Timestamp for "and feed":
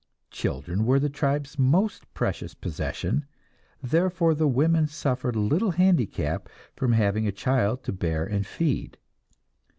8.25-8.97